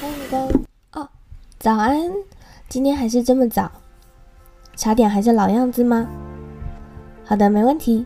[0.00, 0.48] 欢迎光
[0.92, 1.08] 哦，
[1.58, 2.12] 早安！
[2.68, 3.70] 今天还是这么早，
[4.76, 6.06] 茶点还是老样子吗？
[7.24, 8.04] 好的，没问题。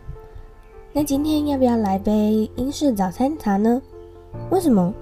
[0.93, 3.81] 那今天要不要来杯英式早餐茶呢？
[4.49, 4.93] 为什么？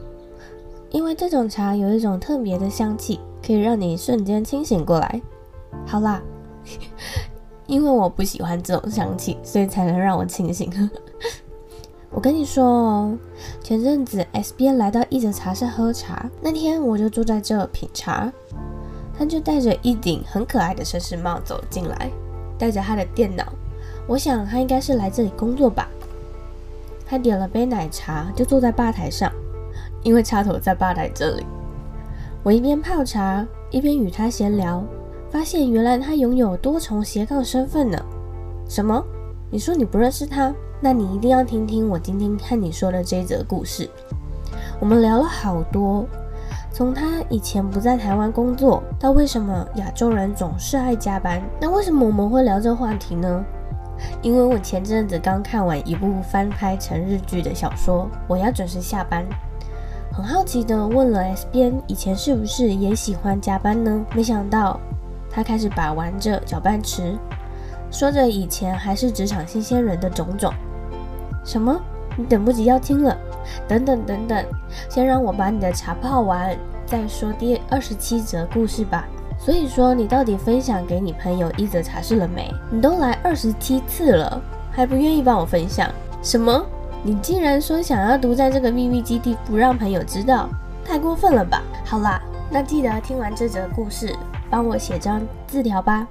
[0.89, 5.21] 因为这种茶有一种特别的香气，可以让你瞬间清醒过来。
[5.85, 6.19] 好啦，
[7.67, 10.71] 因为我不喜欢这种香气，所以才能让我清醒。
[12.11, 13.17] 我跟你说哦，
[13.61, 18.31] 前阵子 S 编来到一泽茶室喝茶，那天我就坐在这品茶，
[19.17, 22.09] 他就戴着一顶很可爱的绅士帽走进来，
[22.57, 23.45] 带着他的电脑，
[24.07, 25.87] 我想他应该是来这里工作吧。
[27.05, 29.31] 他点了杯奶茶，就坐在吧台上，
[30.03, 31.45] 因为插头在吧台这里。
[32.43, 34.83] 我一边泡茶，一边与他闲聊，
[35.29, 38.03] 发现原来他拥有多重斜杠身份呢。
[38.67, 39.03] 什么？
[39.51, 40.53] 你说你不认识他？
[40.81, 43.89] 那你一定要听听我今天和你说的这则故事。
[44.79, 46.05] 我们聊了好多，
[46.71, 51.41] 从他以前不在台湾工作，到为什么亚洲人总是爱加班。
[51.59, 53.43] 那为什么我们会聊这话题呢？
[54.21, 59.25] 因为我前阵子刚看完一部翻拍成日剧的小说，我要准时下班。
[60.13, 64.05] 很好奇的问了 S 编，以前是不是也喜欢加班呢？
[64.15, 64.79] 没想到
[65.29, 67.17] 他开始把玩着搅拌池，
[67.91, 70.53] 说着以前还是职场新鲜人的种种。
[71.43, 71.79] 什么？
[72.17, 73.17] 你等不及要听了？
[73.67, 74.45] 等等等等，
[74.89, 79.05] 先让我把你的茶泡完，再说第二十七则故事吧。
[79.39, 82.53] 所以说，你到底分享给你朋友一则茶事了没？
[82.69, 85.89] 你都来二十七次了，还不愿意帮我分享？
[86.21, 86.65] 什么？
[87.01, 90.49] 你竟然说想要独在这个秘密基地，不让朋友知道？
[90.83, 91.63] 太过分了吧！
[91.85, 94.13] 好啦，那记得听完这则故事，
[94.49, 96.05] 帮我写张字条吧。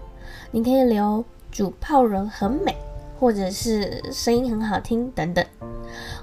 [0.51, 2.75] 你可以留煮泡人很美。
[3.19, 5.45] 或者是声音很好听等等，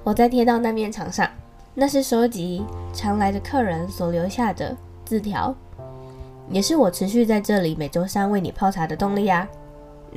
[0.04, 1.30] 我再贴到那面墙上。
[1.74, 5.54] 那是收集常来的客人所留下的字条，
[6.50, 9.46] 也是我持续在这里每周三为你泡茶的动力啊。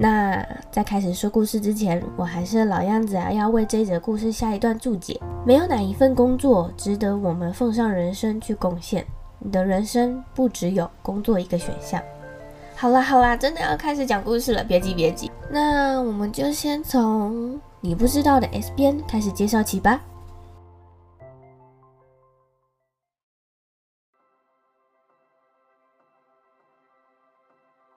[0.01, 5.21] 那在开始说故事之前，我还是老样子啊，要为这则故事下一段注解。
[5.45, 9.05] 没有哪一份工作值得我们奉上人生去贡献。
[9.41, 12.01] 你的人生不只有工作一个选项。
[12.81, 15.29] 好啦好啦，真的要开始讲故事了，别急别急。
[15.51, 20.01] 那我们就先从你不知道的 S 边开始介绍起吧。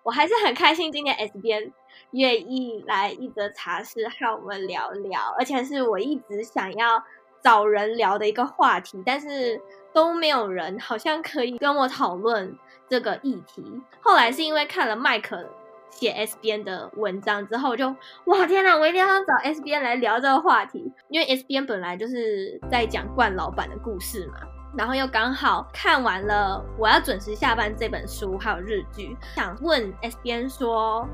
[0.02, 1.72] 我还是很开心，今天 S 边
[2.10, 7.04] 愿意来一则茶室和我们聊聊，而且是我一直想要
[7.42, 9.62] 找人聊的一个话题，但是
[9.94, 12.58] 都没有人好像可以跟我讨论。
[12.90, 13.64] 这个议题，
[14.02, 15.42] 后来是因为看了麦克
[15.90, 17.88] 写 S B N 的文章之后，就
[18.26, 24.42] 哇天哪，我一定要找 S B N 来聊这个话题，因为 S B N 本来就是在讲冠老板的故事嘛，
[24.78, 31.08] 然后又刚好看完了《我要准时下班》这本书，还有日剧，想问 S B N 说，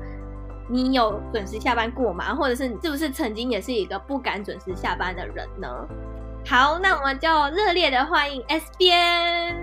[0.68, 2.34] 你有准时下班过吗？
[2.34, 5.68] 或者是你是不是曾经也是一个不敢准时下班的人呢？
[6.48, 9.54] 好，那我们就热烈的欢迎 S 边。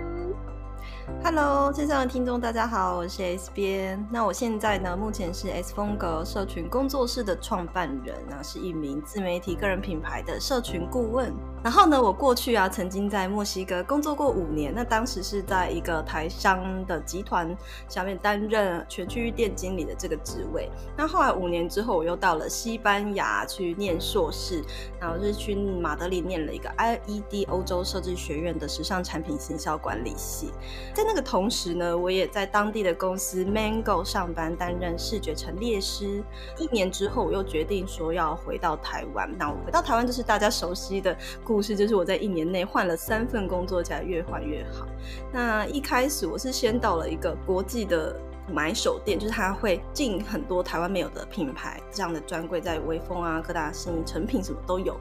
[1.24, 4.06] Hello，线上的听众大家好，我是 S 边。
[4.08, 11.34] 那我现在呢，目前是 S 风格社群工作室的创办人，那是一名自媒体个人品牌的社群顾问。
[11.66, 17.52] 然后呢，我过去啊，曾经在墨西哥工作过五年，那当时是在一个台商的集团
[17.88, 20.70] 下面担任全区域店经理的这个职位。
[20.96, 24.62] 那后来五年之后，我又到了西班牙去念硕士，
[25.00, 30.52] 然后是去马德里念了一个 IED 欧洲设计学院的时尚产品行销管理系。
[30.94, 36.22] 在那个同时呢，我也在当地的公司 Mango 上班，担任视觉陈列师。
[36.58, 39.28] 一年之后，我又决定说要回到台湾。
[39.36, 44.86] 那我回到台湾就是大家熟悉的故故事，就是我在一年内换了三份工作，才越换越好。
[45.32, 48.14] 那一开始我是先到了一个国际的
[48.52, 55.00] 买手店，就是他会进很多台湾没有的品牌，这样的专柜在威风啊、各大新成品什么都有。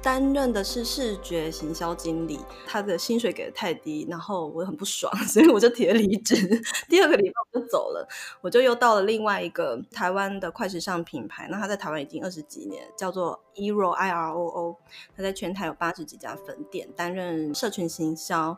[0.00, 6.36] 担任的是视觉行销经理，他的薪水给的太低，然后我很不爽， 所以我就提了离职。
[6.88, 8.08] 第二个礼拜我就走了，
[8.40, 14.76] 我就又到了另外一个台湾的快时尚品牌，那他在台湾已经二十几年，叫做 IROIROO，
[15.16, 18.56] 他在全台有八十几家分店，担任社群行销。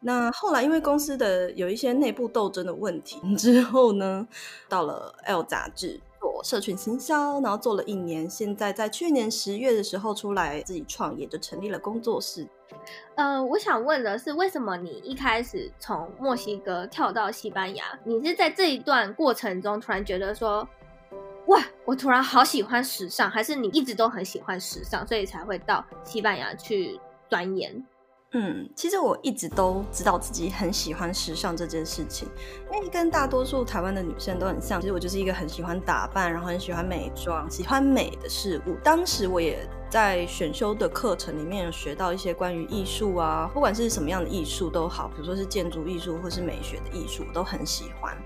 [0.00, 4.26] 那后来因为公司的有一些内部斗争的问题之后呢，
[4.68, 6.00] 到了 L 杂志。
[6.20, 12.46] 做社群行销，然后做了一年，现在在去年十月的时候出来自己创业，就成立了工作室。
[13.14, 17.98] 呃，我想问的是，为什么你一开始从墨西哥跳到西班牙？
[18.04, 20.68] 你是在这一段过程中突然觉得说，
[21.46, 27.84] 哇，我突然好喜欢时尚，还是你一直都很喜欢时尚，所以才会到西班牙去钻研？
[28.32, 32.28] 嗯，其实我一直都知道自己很喜欢时尚这件事情，
[32.72, 34.80] 因为跟大多数台湾的女生都很像。
[34.80, 38.76] 其实我就是一个很喜欢打扮，然后很喜欢美妆，喜欢美的事物。
[38.84, 48.16] 当时我也在选修的课程里面有学到一些关于艺术啊，不管是什么样的艺术都好，比如说是建筑艺术或是美学的艺术，我都很喜欢。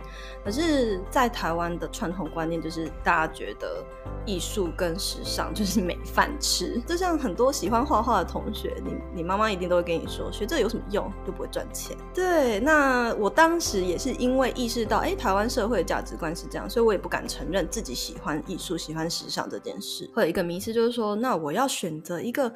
[0.45, 3.83] 可是，在台湾的传统观念就是大家觉得
[4.27, 6.79] 艺术跟时尚 就是没饭吃。
[6.87, 11.97] 就像很多喜欢画画的同学，你你妈妈一定都会跟你说，学这有什么用，又不会赚钱。
[12.13, 20.11] 对，那我当时也是因为意识到，哎，台湾社会的价值观是这样，所以我也不敢承认自己喜欢艺术、喜欢时尚这件事。
[20.15, 22.55] 会有一个迷思，就是说，那我要选择一个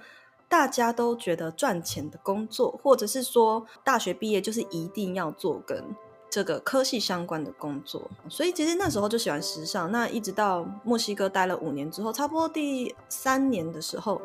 [0.48, 5.82] 大家都觉得赚钱的工作，或者是说大学毕业就是一定要做跟。
[6.30, 9.90] 这个科系相关的工作，所以其实那时候就喜欢时尚。
[9.90, 14.20] 那一直到墨西哥待了五年之后，差不多第三年的时候，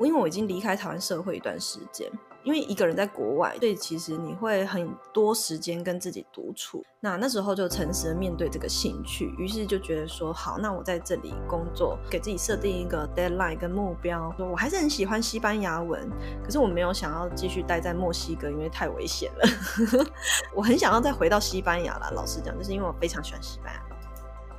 [0.00, 2.12] 因为我已经离开台湾社会一段时间。
[2.42, 6.84] 因为一个人在国外，所以其实你会很多时间跟自己独处。
[7.00, 14.32] 那那时候就诚实的面对这个兴趣，于是就觉得说，好，那我在这里工作，给自己设定一个 deadline 跟目标。
[14.36, 16.08] 说我还是很喜欢西班牙文，
[16.44, 20.06] 可是我没有想要继续待在墨西哥，因为太危险了。
[20.54, 23.89] 我很想要再回到西班牙啦，老实讲，就是因为我非常喜欢西班牙。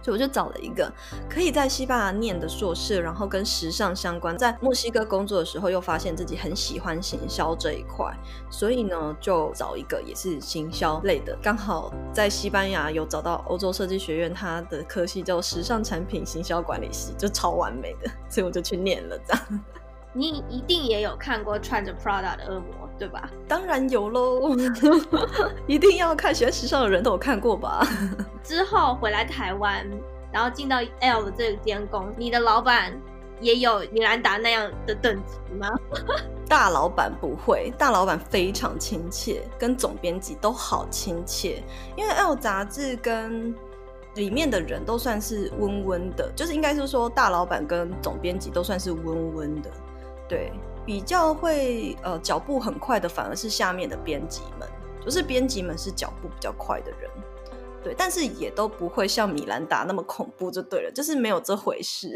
[0.02, 0.92] 所以我就找了一个
[1.30, 8.12] 可以在西班牙念的硕士，然后跟时尚相关，在墨西哥工作的时候又发现自己很喜欢行销这一块，
[8.50, 19.60] 所以呢就找一个也是行销类的，刚好在西班牙有找到欧洲设计学院，它的科系叫时尚产品行销管理系，就超完美的，所以我就去念了这样。
[20.14, 23.30] 你一定也有看过穿着 Prada 的恶魔，对吧？
[23.48, 24.56] 当然有喽，
[25.68, 27.88] 一定要看，喜欢时尚的人都有看过吧。
[28.44, 29.86] 之后回来台湾，
[30.32, 32.92] 然后进到 ELLE 的这间公司，你的老板
[33.40, 35.70] 也有米兰达那样的等级吗？
[36.50, 41.64] 大老板不会，大老板非常亲切，跟总编辑都好亲切，
[41.96, 43.56] 因为 ELLE 杂志跟
[44.16, 49.72] 里面的人都算是温温的，就是应该是说大老板跟总编辑都算是温温的。
[50.32, 50.50] 对，
[50.86, 54.66] 比较会呃脚步很快的，反而是下面的编辑们，
[55.04, 57.12] 就是编辑们是脚步比较快的人，
[57.84, 62.14] 对，但是也都不会像米兰达那么恐怖就对了，就是没有这回事。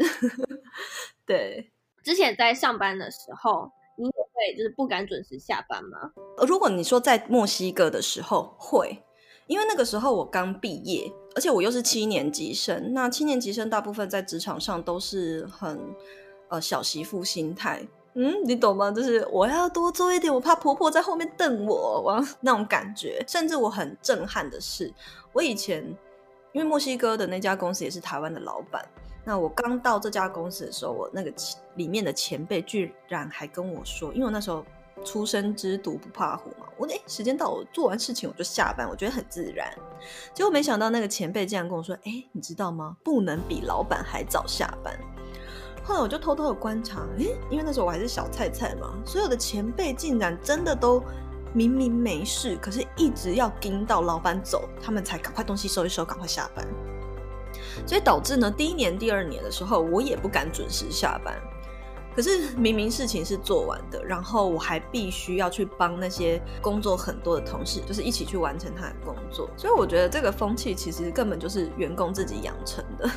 [1.26, 1.70] 对，
[2.02, 6.10] 之前在上班的时候，你也会就是不敢准时下班吗？
[6.48, 8.96] 如果你说在墨西哥的时候会，
[9.46, 15.78] 因为那个时候我刚毕业，而且我又是七年级生，那七年级生大部分在职场上都是很
[16.48, 17.86] 呃小媳妇心态。
[18.18, 18.90] 嗯，你懂吗？
[18.90, 23.22] 就是我要多做一点，我怕婆婆在后面瞪我，哇，那种感觉。
[23.28, 24.90] 甚至我很震撼的是，
[25.34, 25.84] 我以前
[26.52, 28.82] 因为墨西哥的那家公司也是台湾的老板，
[29.22, 31.30] 那我刚到这家公司的时候，我那个
[31.74, 34.64] 里面的前辈居然还跟我说，因为我那时候
[35.04, 39.70] 初生之犊不怕虎嘛，我诶、时间到，我做完事情我就下班，我觉得很自然。
[40.32, 42.96] 结果没想到那个前辈竟然跟我说，哎、你知道吗？
[43.04, 44.98] 不能比老板还早下班。
[45.86, 51.00] 后来我就偷偷的观察，诶，因为那时候我还是小菜菜嘛，所有的前辈竟然真的都
[51.52, 56.66] 明明没事，可是一直要盯到老板走，他们才赶快东西收一收，赶快下班。
[57.86, 61.40] 所以导致呢，第一年、第二年的时候，我也不敢准时下班。
[62.16, 69.48] 可是明明事情是做完的，然后我还必须要去帮那些工作很多的同事，就是一起去完成他的工作。
[69.56, 73.08] 所以我觉得这个风气其实根本就是员工自己养成的。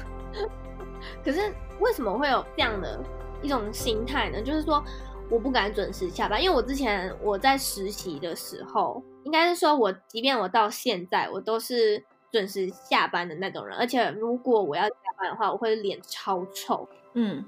[1.24, 3.00] 可是为什么会有这样的
[3.42, 4.42] 一种心态呢？
[4.42, 4.84] 就是说
[5.30, 13.78] 我不敢准时下班，因为我之前我在实习的时候，应该是说我即便我到现在，我都是准时下班的那种人。
[13.78, 16.88] 而且如果我要加班的话，我会脸超臭。
[17.14, 17.46] 嗯，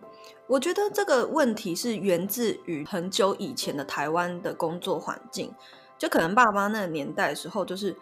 [0.47, 5.53] 我觉得这个问题是源自于很久以前的台湾的工作环境，
[5.97, 7.95] 就可能爸妈那个年代的时候，就是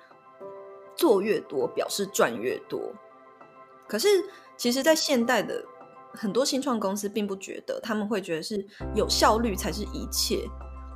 [0.95, 2.79] 做越多表示赚越多，
[3.88, 4.07] 可是。
[4.59, 5.63] 其实，在现代的
[6.13, 10.47] 很多新创公司并不觉得，他们会觉得是有效率才是一切。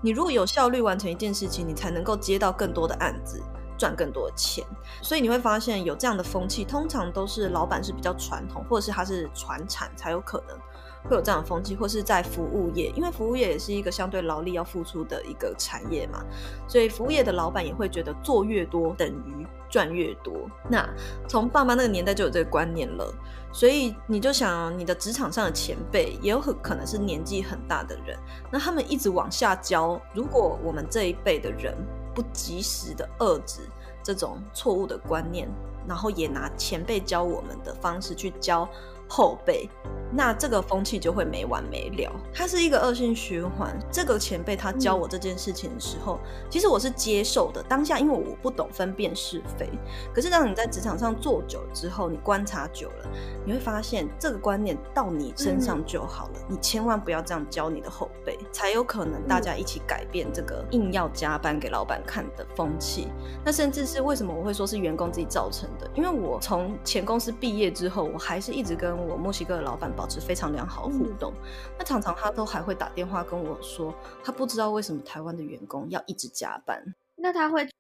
[0.02, 3.42] 你如果有效率完成一件事情，你才能够接到更多的案子，
[3.78, 4.66] 赚更多的钱。
[5.02, 10.58] 所以你会发现有这样的风气，通常都是老板是比较传统，或者是他是传产才有可能。
[11.06, 16.24] 会有这样的风气，或是在服务业，因为服务业也是一个相对劳力要付出的一个产业嘛，
[16.66, 20.48] 所以服务业的老板也会觉得做越多等于赚越多。
[20.70, 20.88] 那
[21.28, 23.12] 从爸妈那个年代就有这个观念了，
[23.52, 28.16] 所以你就想，你的职场上的前辈也有很可能是年纪很大的人，
[28.52, 31.76] 那他们一直往下教，如果我们这一辈的人
[32.14, 33.62] 不及时的遏制
[34.04, 35.50] 这种错误的观念，
[35.88, 38.70] 然后也拿前辈教我们的方式去教。
[39.14, 39.70] 后辈。
[40.16, 43.76] 那这个风气就会没完没了，它是一个恶性循环。
[43.92, 47.64] 这个前辈他教我这件事情的时候，嗯、其实我是接受的。
[47.64, 49.68] 当下因为我不懂分辨是非，
[50.14, 53.10] 可是当你在职场上做久了之后，你观察久了，
[53.44, 56.34] 你会发现这个观念到你身上就好了。
[56.42, 63.08] 嗯、你千万不要这样教你的后辈，才有可能大家一起改变这个硬要加班给老板看的风气。
[63.44, 65.90] 那甚至是为什么我会说是员工自己造成的？
[65.96, 73.94] 因为我从前公司毕业之后，我还是一直跟我墨西哥的老板保持非常良好的互动，嗯、那常常他都还会打电话跟我说，
[74.24, 76.84] 他不知道为什么台湾的员工要一直加班。
[77.16, 77.74] 那他会催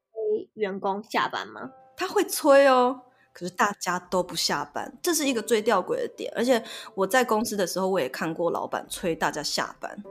[0.53, 1.71] 员工下班吗？
[1.95, 3.01] 他会催哦，
[3.33, 6.31] 可是大家都不下班，这是一个最吊诡的点。
[6.35, 6.63] 而且
[6.95, 10.03] 我在公司的时候，我也看过老板催大家下班，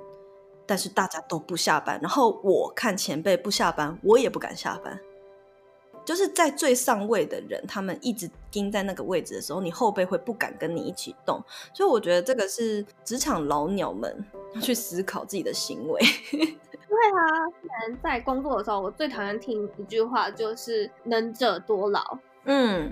[0.67, 1.99] 但是大家都不下班。
[2.03, 5.01] 然后我看前辈不下班，我也不敢下班。
[6.05, 11.41] 就是在最上位的人，他们一直盯在那个位置的时候，你后辈会不敢跟你一起动。
[11.73, 16.01] 所以我觉得这个是职场老鸟们要去思考自己的行为。
[16.33, 22.19] 对啊，不然在工作的时候，我最讨厌听一句话，就是“能者多劳”。
[22.45, 22.91] 嗯，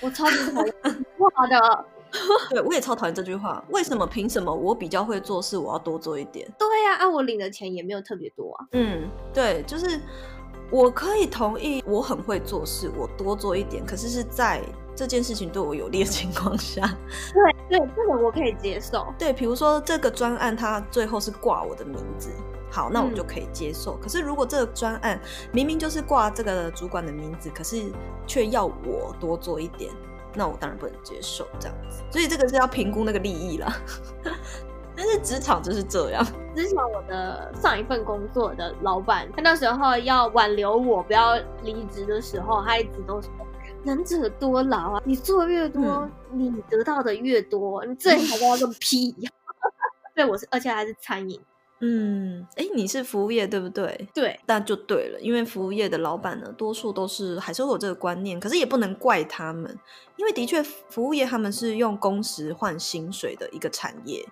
[0.00, 1.84] 我超级讨厌这句话的。
[2.50, 3.64] 对，我也超讨厌这句话。
[3.70, 4.06] 为什么？
[4.06, 4.52] 凭什么？
[4.52, 6.46] 我比较会做事，我要多做一点？
[6.58, 8.66] 对呀，啊，我领的钱也没有特别多啊。
[8.72, 10.00] 嗯，对，就是。
[10.72, 13.84] 我可以同意，我很会做事，我多做一点。
[13.84, 14.62] 可是是在
[14.96, 16.80] 这件事情对我有利的情况下，
[17.68, 19.06] 对对，这个我可以接受。
[19.18, 22.30] 对，比如说这个专案，它最后是挂我的名字，
[22.70, 23.96] 好，那我就可以接受。
[23.96, 25.20] 嗯、可是如果这个专案
[25.52, 27.92] 明明就是挂这个主管的名字，可是
[28.26, 29.92] 却要我多做一点，
[30.34, 32.02] 那我当然不能接受这样子。
[32.10, 33.76] 所以这个是要评估那个利益啦。
[34.96, 36.26] 但是职场就是这样。
[36.54, 43.30] 之前我的上一份工作的老板，他那时候要挽留我不要离职的时候，他一直都说
[43.84, 49.30] “能者多劳啊，你做越多，嗯、你得到的越多，你这还跟他个屁呀！”
[50.14, 51.40] 对，我是，而且还是餐饮。
[51.84, 54.08] 嗯，哎，你是服务业对不对？
[54.14, 59.76] 对，那就对了，因为服务业的老板呢，多数都是还是会有这个观念，可是也不能怪他们，
[60.16, 64.24] 因为的确服务业他们是用工时换薪水的一个产业。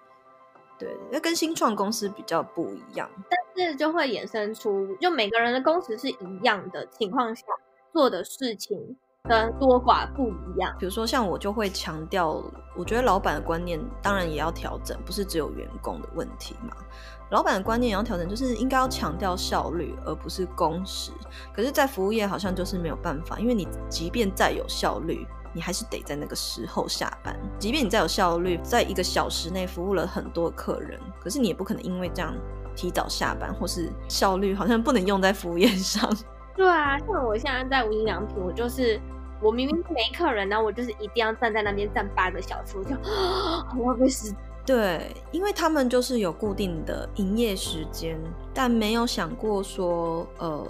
[0.80, 7.44] 对，那跟新创公司比较不一样，但是就会衍生出，就每个人的工时是一样的情况下，
[7.92, 8.96] 做的事情
[9.28, 10.74] 跟多寡不一样。
[10.78, 12.42] 比如说，像我就会强调，
[12.74, 16.74] 我觉得老板的观念当然也要调整，不是只有员工的问题嘛。
[17.30, 21.12] 老板的观念也要调整，就是应该要强调效率，而不是工时。
[21.54, 25.26] 可是，在服务业好像就是没有办法，因为你即便再有效率。
[25.52, 32.34] 你还是得在那个时候下班，即便你再有效率，在一个小时内服务了很多客人，可是你也不可能因为这样
[32.76, 36.08] 提早下班，或是效率好像不能用在服务业上。
[36.56, 39.00] 对啊，像我现在在无印良品，我就是
[39.40, 44.36] 我明明没客人，然后我就是一定要站在那边站八个小时，我就好浪费时间。
[44.64, 48.20] 对，因为他们就是有固定的营业时间，
[48.54, 50.66] 但没有想过说，呃。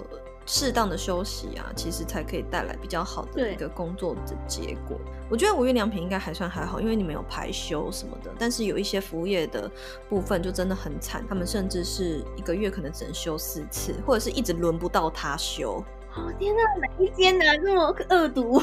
[0.53, 4.99] 适当的休息啊，其实才可以带来比较好的一个工作的结果。
[5.29, 8.29] 我觉得五月良品应该还算还好，因为你们有排休什么的。
[8.37, 9.71] 但是有一些服务业的
[10.09, 15.81] 部分就真的很惨，他们甚至是一个月可能只能休四次，或者是一直轮不到他休。
[16.13, 17.45] 哦天哪，哪一间呢？
[17.63, 18.61] 这么恶毒？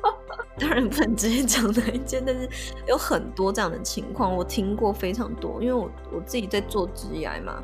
[0.60, 2.46] 当然不能直接讲哪一间，但是
[2.86, 5.62] 有很多这样的情况，我听过非常多。
[5.62, 7.62] 因为我我自己在做职涯嘛。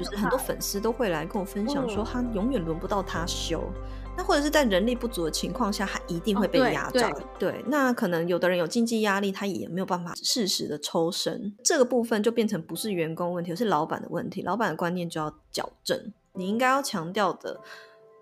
[0.00, 7.10] 就是很多粉丝都会来跟我分享说，他永远轮不到他休，嗯、那或者是在人力不足的情况下，他一定会被压榨。
[7.10, 14.40] 哦、对，对，那可能有的人有经济压力，他也没有办法适时的抽身，这个部分就变成不是员工问题，而是老板的问题。
[14.40, 17.60] 老板的观念就要矫正，你应该要强调的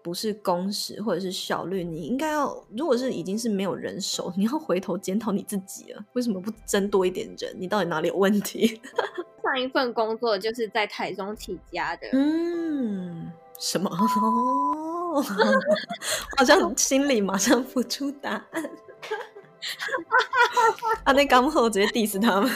[0.03, 7.55] 不是工时或者是效率，你应该要，如果是已经是没有人手， 你要回头检讨你自己了，为什么不增多一点人？
[7.59, 8.81] 你到底哪里有问题？
[9.43, 12.09] 上一份工作就是在台中起家的。
[12.13, 13.89] 嗯，什么？
[13.91, 15.23] 哦，
[16.37, 18.71] 好像心里马上浮出答案。
[21.05, 22.51] 啊，那刚后直接 diss 他们。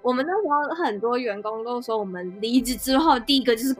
[0.00, 3.76] 我们那时候很多员工都说，我们离职之后第一个就是。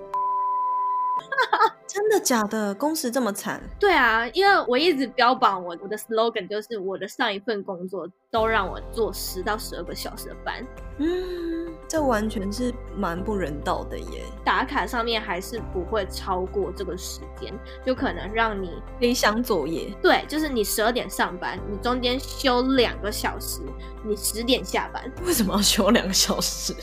[1.87, 2.75] 真的假的？
[2.75, 3.61] 工时这么惨？
[3.79, 10.67] 对啊，因为我一直标榜我我的 slogan 就是我的上一份工作都让我做十到十二个小时的班。
[10.99, 14.23] 嗯，这完全是蛮不人道的耶。
[14.45, 17.53] 打卡上面还是不会超过这个时间，
[17.85, 18.71] 就可能让你
[19.01, 19.93] 理想作业。
[20.03, 23.61] 对，就是你十二点上班，你中间休两个小时，
[24.03, 25.11] 你十点下班。
[25.27, 26.75] 为什么要休两个小时？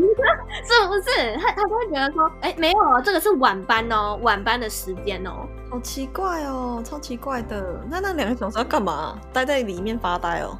[0.64, 1.36] 是不是？
[1.38, 7.80] 他他就会觉得说，哎、欸，没有哦，这个是晚班哦，晚班的时间哦，好奇怪哦，超奇怪的。
[7.90, 9.18] 那那两个小时要干嘛？
[9.32, 10.58] 待在里面发呆哦？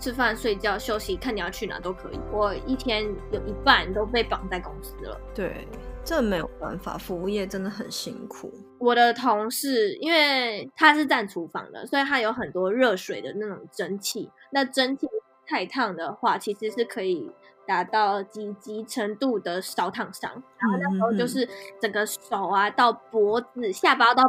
[0.00, 2.20] 吃饭、睡觉、休息，看你要去哪都可以。
[2.30, 5.20] 我一天有一半都被绑在公司了。
[5.34, 5.66] 对，
[6.04, 8.52] 这没有办法，服务业真的很辛苦。
[8.78, 14.30] 我的同事，因为他是站厨房的，所以他有很多热水的那种蒸汽。
[14.50, 15.08] 那蒸汽
[15.44, 17.28] 太烫的话，其实是可以
[17.68, 20.42] 达到几级程度的烧烫伤。
[20.56, 21.46] 然后那时候就是
[21.78, 24.24] 整个手啊，到脖子、下巴到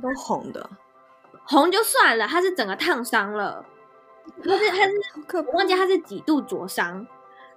[0.00, 0.70] 都红的。
[1.44, 3.64] 红就算了，他是整个烫伤了。
[4.44, 7.04] 他是他是，我忘记他是几度灼伤。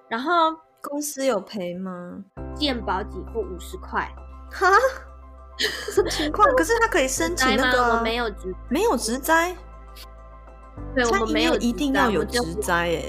[0.10, 2.18] 然后公司有赔吗？
[2.56, 4.10] 健保给付五十块。
[4.52, 4.68] 哈？
[5.60, 6.48] 什么情况？
[6.56, 7.98] 可是他可以申请那个、啊？
[8.00, 9.56] 我没有职，没有职灾。
[10.96, 13.04] 对，我们没有一定要有职灾哎。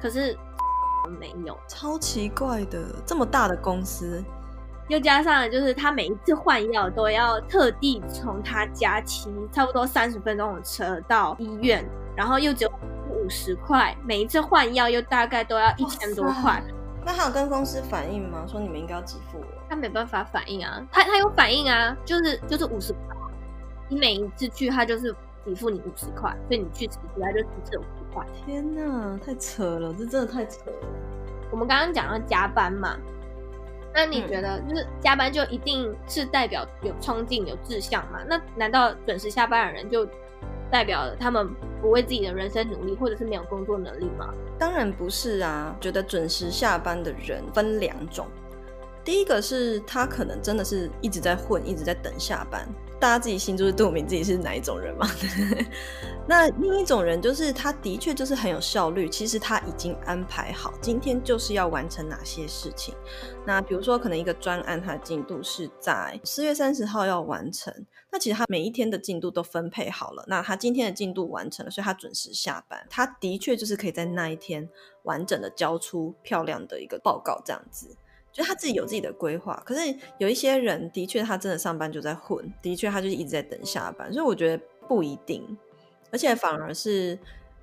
[0.00, 0.36] 可是
[1.08, 4.22] 没有，超奇怪的，这么大的公司。
[4.88, 12.72] 又加上就是他每一次换药都要特地从他家骑差不多三十分钟的车到医院，然后又只有
[13.08, 16.62] 五十块，每一次换药又大概都要一千多块。
[17.06, 18.44] 那他有跟公司反映吗？
[18.46, 19.46] 说你们应该要给付我？
[19.68, 23.16] 他没办法反映啊，他他有反映啊，就是就是五十块，
[23.88, 28.26] 你每一次去他就是给付你五十块，所以你去几次他就只剩五十块。
[28.44, 30.76] 天哪，太扯了，这真的太扯了。
[31.50, 32.96] 我们刚刚讲到加班嘛。
[33.94, 38.20] 那你觉得，就是加班就一定是代表有冲劲、有志向嘛？
[38.26, 40.06] 那难道准时下班的人就
[40.70, 41.46] 代表了他们
[41.82, 44.32] 不为自己的人生努力，或者是没有工作能力吗？
[44.58, 45.76] 当然不是啊！
[45.78, 48.26] 觉得准时下班的人分两种，
[49.04, 52.66] 第一个是他可能真的是一直在混，一直在等下班。
[53.02, 55.04] 大家自己心中是肚明自己是哪一种人嘛？
[56.24, 62.94] 那另一种人就是他的确就是很有效率，其实他已经安排好今天就是要完成哪些事情。
[63.44, 67.74] 那比如说可能一个专案，它的进度是在四月三十号要完成，
[68.12, 70.24] 那其实他每一天的进度都分配好了。
[70.28, 72.86] 那他今天的进度完成了，所以他准时下班。
[72.88, 74.68] 他的确就是可以在那一天
[75.02, 77.96] 完整的交出漂亮的一个报告，这样子。
[78.32, 85.58] 就他自己有自己的规划，可是有一些人的确他真的上班就在混，的确他就是一直在等下班，所以我觉得不一定，
[86.10, 87.18] 而且反而是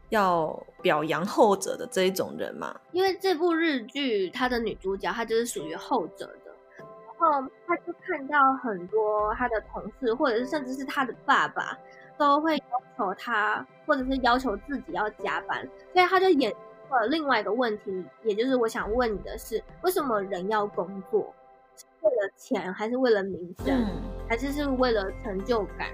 [0.09, 2.79] 要表扬后者的这一种人嘛。
[2.91, 11.75] 因为这部日剧他的女主角她就是属于后者的，然后她就看到很多她的同事或者是甚至是她的爸爸
[12.15, 12.63] 都会要
[12.95, 16.53] 求她，或者是要求自己要加班，所以她就演。
[16.89, 21.33] 呃，另外一个问题，也就是我想问你的是，为什么人要工作？
[21.75, 25.89] 是为了钱，还是为了名声，嗯、还是是为了成就感？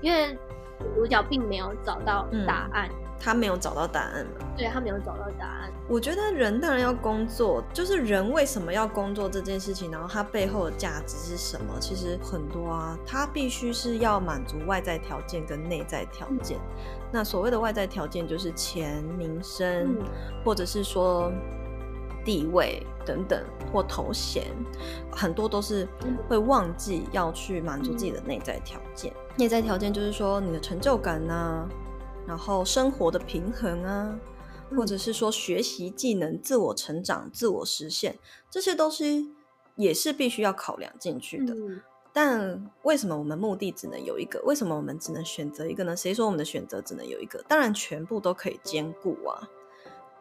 [0.00, 0.36] 因为
[0.94, 2.88] 主角并没有找到答案。
[2.90, 5.70] 嗯他没有找到答案了，对，他没有找到答案。
[5.90, 11.78] 我觉得人当然要工作，就是人为什么要工作这件事情，然后他背后的价值是什么？
[11.78, 16.56] 其实很多啊，他必须是要满足外在条件跟内在条件。
[16.56, 20.04] 嗯、那所谓的外在条件就是钱、名声，嗯、
[20.44, 21.32] 或者是说
[22.24, 24.44] 地位等等或头衔，
[25.10, 25.88] 很多都是
[26.28, 29.12] 会忘记要去满足自己的内在条件。
[29.12, 31.68] 嗯、内在条件就是说你的成就感呐、啊。
[32.26, 34.16] 然后生活的平衡啊，
[34.76, 38.16] 或者是说学习技能、自我成长、自我实现，
[38.48, 39.34] 这些东西
[39.74, 41.52] 也是必须要考量进去的。
[41.54, 41.80] 嗯、
[42.12, 44.40] 但为什么我们目的只能有一个？
[44.44, 45.96] 为什么我们只能选择一个呢？
[45.96, 47.42] 谁说我们的选择只能有一个？
[47.48, 49.48] 当然，全部都可以兼顾啊。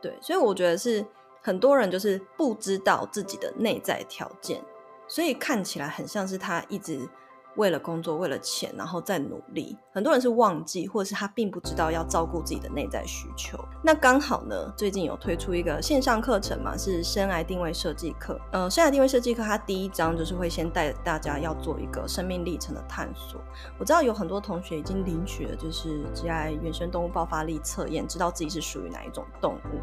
[0.02, 1.06] 对，所以我觉得是
[1.42, 4.62] 很多人就是不知道自己的内在条件，
[5.08, 7.10] 所以看起来很像是他一直。
[7.56, 9.78] 为了工作，为了钱，然后再努力。
[9.92, 13.58] 很多人是忘记，或者是他并不知道要照顾自己的内在需求。
[13.84, 18.40] 那刚好呢，最近有推出一个线上课程嘛，是生涯定位设计课。
[18.52, 23.42] 呃，生涯定位设计课，它第一章就是会先带大家要做一个生命历程的探索。
[23.78, 29.80] 我知道有很多同学已经领取了，就是 GI 原生动物爆发力测验，知道自己是属于哪一种动物。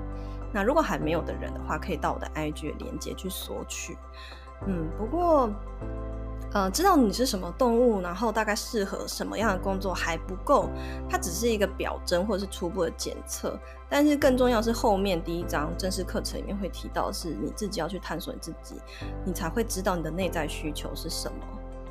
[0.52, 3.98] 那如果还没有的人的话，可以到我的 IG 的链接去索取。
[4.66, 5.50] 嗯，不过。
[6.52, 10.70] 呃，知道你是什么动物，然后大概适合什么样的工作还不够，
[11.11, 13.59] 它只是一个表征或者是初步的检测。
[13.90, 18.76] 但是更重要是后面第一章正式课程里面会提到，是你自己要去探索你自己，
[19.24, 21.38] 你才会知道你的内在需求是什么，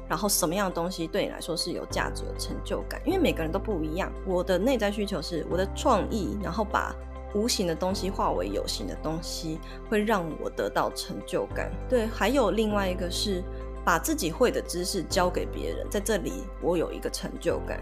[0.10, 3.00] 然后什么样的东西对你来说是有价值的成就感。
[3.06, 6.96] 因为每个人都不一样，我的内在需求是我的创意，然后把
[7.36, 11.72] 无形的东西化为有形的东西，会让我得到成就感。
[11.88, 13.44] 对，还有另外一个是。
[13.86, 17.80] 把自己会的知识教给别人，在这里我有一个成就感。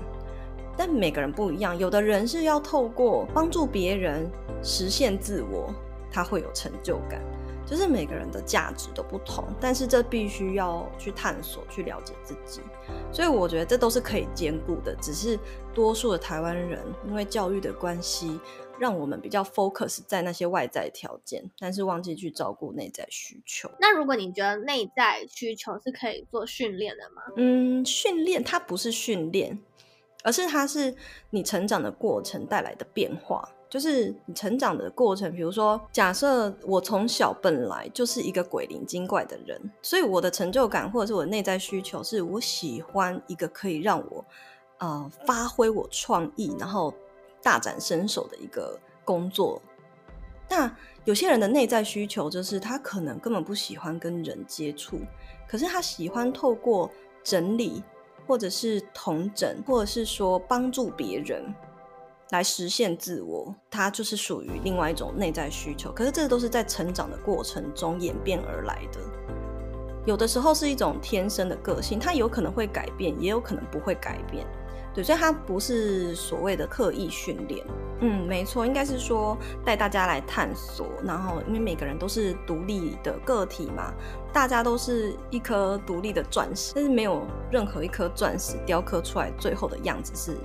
[0.75, 4.29] 但每个人不一样，有的人是要透过帮助别人
[4.61, 5.73] 实现自我，
[6.11, 7.21] 他会有成就感。
[7.65, 12.59] 就是每个人的价值都不同，但是这必须要去探索、去了解自己。
[13.11, 15.39] 所以我觉得这都是可以兼顾的，只是
[15.73, 18.37] 多数的台湾人因为教育的关系，
[18.79, 23.69] 让我们比较 focus 在那些外在条件，但是忘记去照顾内在需求。
[23.79, 27.21] 那如果你觉得内在需求是可以做训练的吗？
[27.37, 29.59] 嗯，训练它不是训练，
[30.23, 30.95] 而是它是
[31.29, 33.49] 你成长的过程带来的变化。
[33.69, 44.23] 就是你成长的过程，比如说，假设我从小本来就是一个鬼灵精怪的人，所以我的成就感或者是我的内在需求，是我喜欢一个可以让我
[44.77, 46.93] 呃发挥我创意，然后
[47.43, 49.61] 大展身手的一个工作。
[50.49, 54.99] 那有些人的内在需求就是他可能根本不喜欢跟人接触，
[55.47, 56.89] 可是他喜欢透过
[57.23, 57.83] 整理，
[58.25, 61.53] 或者是统整，或者是说帮助别人。
[62.29, 65.91] 来实现自我，他就是属于另外一种内在需求。
[65.91, 68.99] 可是这都是在成长的过程中演变而来的。
[70.03, 74.47] 有的时候是一种天生的个性，它有可能会改变，也有可能不会改变。
[74.93, 77.65] 对，所以它不是所谓的刻意训练。
[77.99, 80.87] 嗯，没错，应该是说带大家来探索。
[81.03, 83.93] 然后，因为每个人都是独立的个体嘛，
[84.33, 90.37] 大家都是一颗独立的钻石，但是没有任何一颗钻石雕刻出来最后的样子是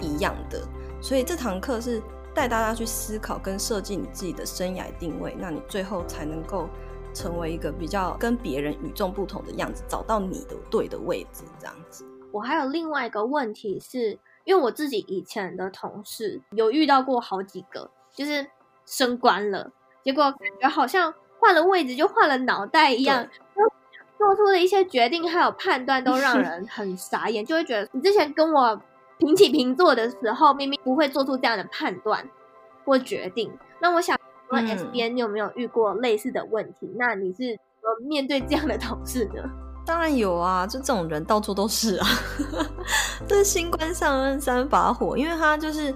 [0.00, 0.60] 一样的。
[1.00, 2.02] 所以这堂课是
[2.34, 6.68] 带大家去思考跟设计你自己的生涯定位，那你最后才能够
[7.14, 12.04] 成为一个比较跟别人与众不同的样子，找到你的对的位置，这样子。
[12.34, 18.46] 我还有另外一个问题是，因为我自己以前的同事有遇到过好几个，就是
[18.84, 19.70] 升官了，
[20.02, 23.28] 结果感觉好像换了位置就换了脑袋一样，
[24.18, 28.80] 做出的一些决定还有判断都让 人很傻眼，就会觉得你之前跟我。
[29.16, 32.28] 平起平坐的时候，明明不会做出这样的判断
[32.84, 33.56] 或决定。
[33.80, 34.18] 那我想
[34.48, 36.86] 问 S B N，，你有没有遇过类似的问题？
[36.86, 37.56] 嗯、那你是
[38.02, 39.63] 面对这样的同事呢？
[39.84, 42.08] 当然有啊，就这种人到处都是啊。
[43.28, 45.94] 这是新官上任三把火，因为他就是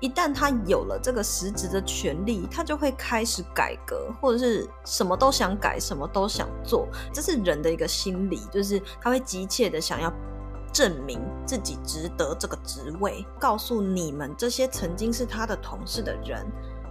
[0.00, 6.86] 一旦他有了这个实质的权利，他就会开始改革，或者是什么都想改，什么都想做。
[7.12, 10.12] 这是人的一个心理，就是他会急切的想要。
[10.70, 16.46] 证明自己值得这个职位，告诉你们这些曾经是他的同事的人，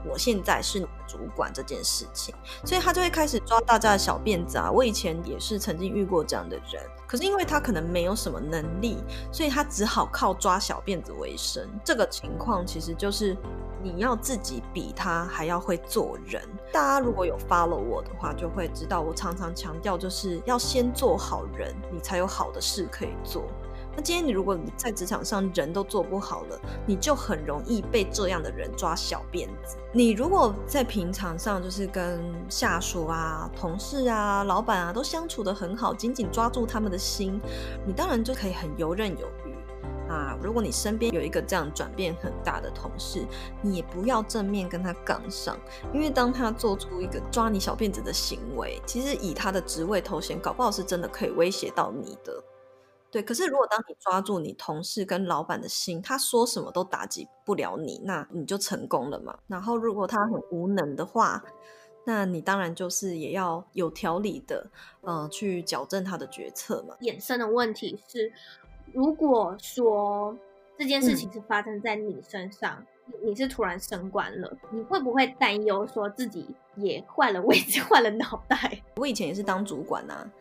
[0.09, 4.71] 我现在是你的主管这件事情，所以他就会开始抓大家的小辫子啊。
[4.71, 8.97] 我以前也是曾经遇过这样的人，可是因为他可能没有什么能力，
[9.31, 11.67] 所以他只好靠抓小辫子为生。
[11.83, 13.35] 这个情况其实就是
[13.81, 16.41] 你要自己比他还要会做人。
[16.71, 23.43] 大家如果有 follow 我的话，就会知道我常常强调，就是要先做好人，你才有好的事可以做。
[23.97, 29.75] 那今天你如果在职场上人都做不好了，你就很容易被这样的人抓小辫子。
[29.91, 37.41] 你如果在平常上就是跟下属啊、同事啊、老板啊都相处得很好，紧紧抓住他们的心，
[37.87, 40.37] 你当然就可以很游刃有余啊。
[40.43, 43.25] 如果你身边有一个这样转变很大的同事，
[43.63, 45.57] 你也不要正面跟他杠上，
[45.91, 52.43] 因为当他做出一个抓你小辫子的行为，其实以他的职位头衔，搞不好是真的可以威胁到你的。
[53.17, 59.35] 对，可是如果当你抓住你同事跟老板的心，他说什么都打击不了你，那你就成功了嘛。
[59.47, 61.43] 然后如果他很无能的话，
[62.05, 64.69] 那你当然就是也要有条理的，
[65.01, 66.95] 呃，去矫正他的决策嘛。
[67.01, 68.31] 衍生的问题是，
[68.93, 70.37] 如果说
[70.77, 78.83] 这件事情是发生在你身上，嗯、你是突然升官了，你会不会担忧说自己也换了位置、 换了脑袋？
[78.97, 80.31] 我以前也是当主管啊。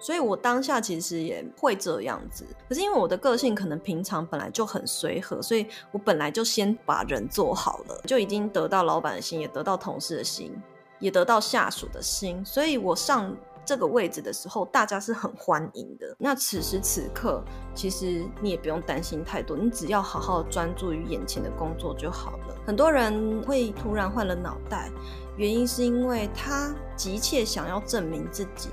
[0.00, 10.56] 所以我当下其实也会这样子，可是因为我的个性可能平常本来就很随和，所以我本来就先把人做好了，就已经得到老板的心，也得到同事的心，
[10.98, 16.16] 也得到下属的心，所以我上这个位置的时候，大家是很欢迎的。
[16.18, 22.56] 那此时此刻，其实你也不用担心太多，你只要好好专注于眼前的工作就好了。
[22.66, 24.90] 很多人会突然换了脑袋，
[25.36, 28.70] 原因是因为他急切想要证明自己。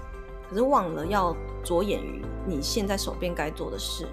[0.50, 4.08] 可是忘了要着眼于你现在手边该做的事。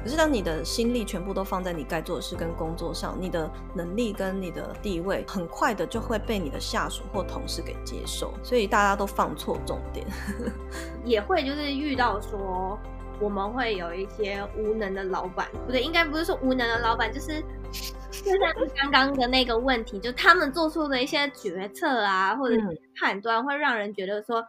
[0.00, 8.32] 可是当你的心力全部都放在你该做的事跟工作上，你的能力跟你的地位，很快的就会被你的下属或同事给接受。
[8.42, 10.06] 所以大家都放错重点，
[11.04, 12.78] 也会就是遇到说
[13.20, 17.42] 我们会有一些无能的老板，不对，应该不是说无能的老板，就是
[18.12, 22.56] 就像刚刚的那个问题，就他们做出的一些决策啊，或者
[23.00, 24.44] 判断，会让人觉得说。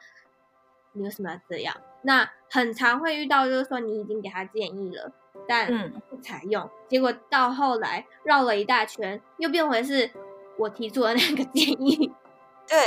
[0.94, 1.76] 你为什么要这样？
[2.02, 5.12] 那很常会遇到，就是说你已经给他建议了，
[5.48, 10.10] 但不采用，嗯、结果到后来绕了一大圈，又变回是
[10.58, 12.12] 我提出的那个建议。
[12.68, 12.78] 对，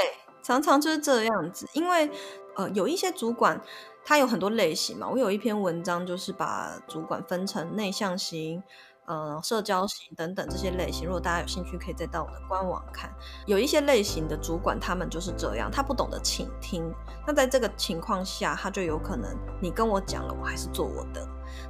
[0.42, 1.68] 常常就是这样子。
[1.74, 2.10] 因为
[2.56, 3.60] 呃，有一些主管
[4.04, 5.08] 他有很多类型嘛。
[5.08, 8.62] 我有一篇文章就是把主管分成内向型、
[9.06, 13.12] 呃，社交型等等这些类型，如果大家有兴趣，可以再到我的官网看。
[13.46, 16.88] 有一些类型的主管，他们就是这样，他不懂得倾听。
[17.26, 21.26] 那在这个情况下，他就有可能你跟我讲了，我还是做我的。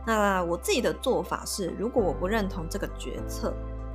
[0.07, 3.53] 那我自己的做法是，如果我不认同这个决策，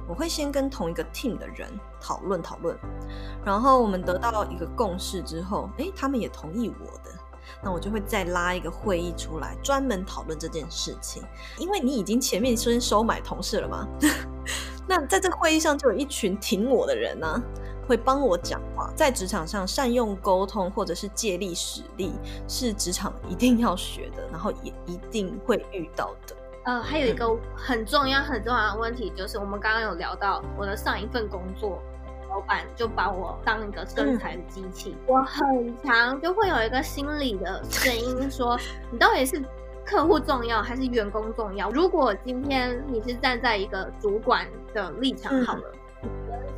[0.09, 1.69] 我会先跟同一个 team 的人
[2.01, 2.75] 讨论讨论，
[3.45, 7.16] 然后我们得到一个共识之后，诶，他们也同意我的。
[7.63, 11.23] 那我就会再拉一个会议出来，专门讨论这件事情。
[11.57, 13.87] 因为你已经前面先收买同事了嘛，
[14.87, 17.41] 那在这个会议上就有一群挺我的人呢、
[17.87, 18.91] 会帮我讲话。
[18.95, 22.13] 在职场上，善用沟通或者是借力使力，
[22.47, 26.35] 是职场一定要学的，然后也一定会遇到的。
[26.65, 31.81] 呃，还有一个很重要很重要的问题，就是我们刚刚有聊到我的上一份工作。
[32.37, 38.55] 老板就把我当一个生产机器，嗯、我很常就会有一个心理的声音说：
[38.93, 39.43] “你到底是
[39.83, 45.73] 客户重要还是员工重要？”如果今天你是站在一个主管的立场，好了，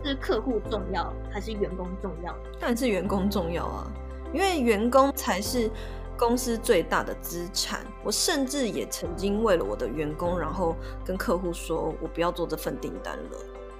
[0.03, 2.33] 是客户重要还是员工重要？
[2.59, 3.87] 当然是员工重要啊，
[4.33, 5.71] 因为员工才是
[6.17, 7.79] 公司最大的资产。
[8.03, 13.37] 我甚至也曾经为了我的员工，然后跟客户说：“我不要做这份订单了，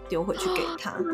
[0.07, 0.95] 丢回去给他。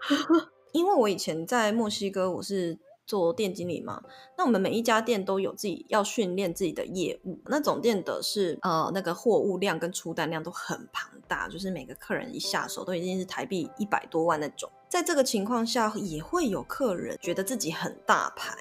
[0.72, 4.02] ”因为我以前在墨西哥，我是做店经理嘛。
[4.36, 7.40] 那我们每一家店都有自己要训练自己的业务。
[7.46, 14.70] 那总店的是呃那个货物量跟出单量都很庞大，就是每个客人一下手都已经是台币一百多万那种。
[14.90, 18.54] 在这个情况下，也会有客人觉得自己很大牌，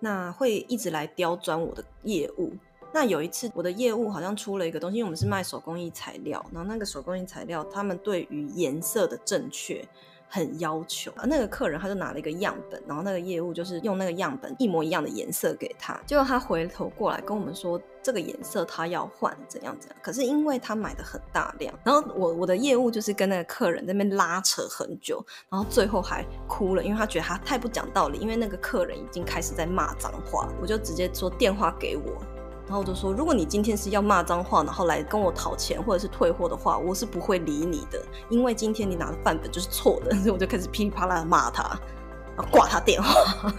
[0.00, 2.52] 那会一直来刁钻我的业务。
[2.92, 9.86] 那有一次我的业务好像出了一个东西，因为我们是卖手工艺材料，然后那个手工艺材料他们对于颜色的正确。
[10.28, 32.35] 很要求啊，那个客人他就拿了一个样本，然后那个业务就是用那个样本一模一样的颜色给他，结果他回头过来跟我们说这个颜色他要换怎样怎样，可是因为他买的很大量，然后我我的业务就是跟那个客人在那边拉扯很久，然后最后还哭了，因为他觉得他太不讲道理，因为那个客人已经开始在骂脏话，我就直接说电话给我。
[32.66, 40.10] 然后我就说，如果你今天是要骂脏话，然后来跟我讨钱或者是退货的话，我是不会理你的，因为今天你拿的范本就是错的。
[40.18, 41.62] 所以我就开始噼里啪啦的骂他，
[42.36, 43.54] 然后挂他电话。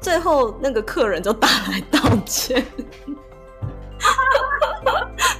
[0.00, 2.66] 最后那个客人就打来道歉。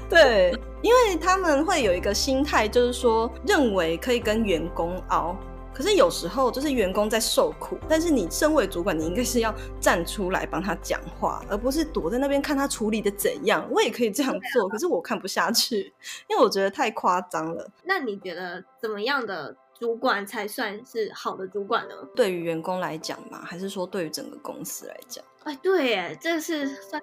[0.09, 5.37] 对，因为他们会有一个心态，就是说认为可以跟员工熬。
[5.77, 13.69] 可是有时候就是员工在受苦，但是你身为主管，你应该是要站出来帮他讲话，而不是躲在那边看他处理的怎样。
[13.71, 15.93] 我也可以这样做，可是我看不下去，
[16.31, 17.71] 因为我觉得太夸张了。
[17.85, 21.95] 那你觉得怎么样的主管才算是好的主管呢？
[22.15, 25.23] 对于员工来讲嘛，还是说对于整个公司来讲？
[25.45, 27.03] 哎，对耶，这是算，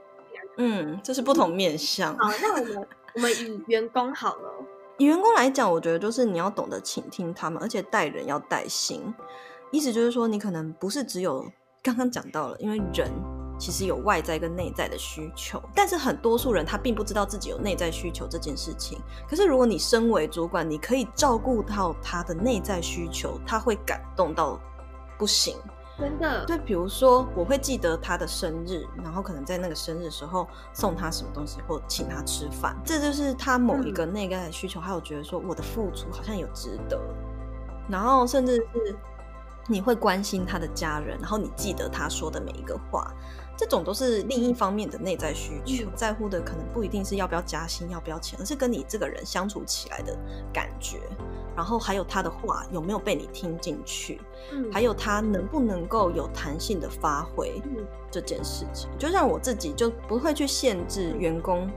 [0.58, 2.18] 嗯，这是不同面向。
[2.18, 4.53] 好，那我们我们以员工好了。
[5.04, 9.13] 以员工来讲，我觉得就是你要懂得倾听他们，而且带人要带心。
[9.70, 11.46] 意思就是说，你可能不是只有
[11.82, 13.12] 刚刚讲到了，因为人
[13.60, 18.98] 其实有外在跟内在的需求，但是很多数人他并不知道自己有内在需求这件事情。
[19.28, 24.60] 可是如果你身为主管，你可以照顾到他的内在需求，他会感动到
[25.18, 25.58] 不行。
[26.00, 34.80] 真的，对，比如说我会记得他的生日，然后可能在那个生日的时候送他什么东西，或请他吃饭，这就是他某一个内在的需求。
[34.82, 37.00] 还有觉得说我的付出好像有值得，
[37.88, 38.96] 然后甚至是
[39.68, 43.14] 你会关心他的家人，然后你记得他说的每一个话。
[43.56, 50.18] 这种都是另一方面的内在需求，在乎的可能不一定是要不要加薪、要不要钱，而是跟你这个人相处起来的
[50.52, 51.02] 感觉，
[51.56, 54.20] 然后还有他的话有没有被你听进去，
[54.72, 57.62] 还有他能不能够有弹性的发挥
[58.10, 58.89] 这件事情。
[58.98, 61.70] 就像我自己就不会去限制员工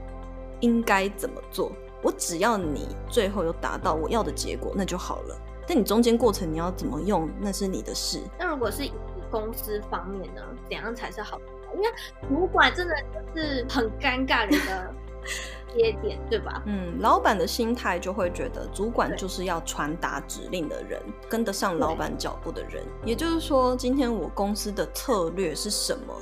[0.59, 5.35] 应该怎么做，我只要你最后有达到我要的结果，那就好了。
[5.67, 8.21] 但你中间过程你要怎么用，那是你的事。
[8.39, 8.89] 那如果是
[9.29, 11.39] 公司方面呢，怎样才是好？
[11.75, 11.89] 因为
[12.29, 14.93] 主管真的就是很尴尬的一个
[15.75, 16.63] 节点，对吧？
[16.65, 22.83] 嗯，老板的心态就会觉得主管就是要传达指令的人，跟得上老板脚步的人。
[23.05, 26.15] 也就是说，今天我公司的策略是什么，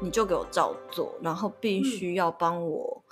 [0.00, 3.02] 你就给我照做，然后必须要帮我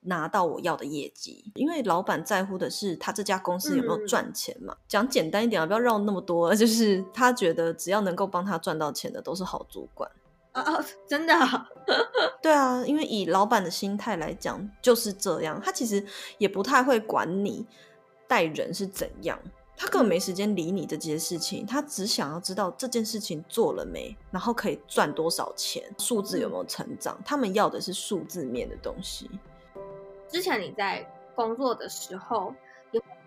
[0.00, 1.44] 拿到我要的业绩。
[1.46, 4.74] 嗯、因为老板在乎的是他这家公司有没有赚钱嘛。
[4.88, 10.10] 讲、嗯、简单一点啊，不要绕那么多，就是他觉得只要能够帮他赚到钱的都是好主管。
[10.52, 10.86] 啊啊！
[11.06, 11.68] 真的啊？
[12.42, 16.04] 对啊，因为以老板的心态来讲就是这样，他其实
[16.38, 17.66] 也不太会管你
[18.26, 19.38] 待人是怎样，
[19.76, 29.30] 他根本没时间理你这些事情，他只想要知道这件事情做了没，然后可以赚多少钱，数字有没有成长，他们要的是数字面的东西。
[30.28, 32.54] 之前你在工作的时候，有